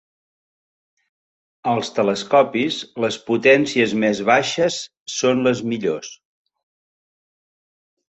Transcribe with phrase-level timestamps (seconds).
[1.73, 4.81] Als telescopis, les potències més baixes
[5.21, 6.15] són les millors.